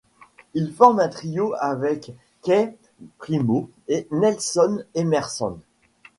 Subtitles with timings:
[0.55, 2.11] Il forme un trio avec
[2.41, 2.75] Keith
[3.19, 5.59] Primeau et Nelson Emerson.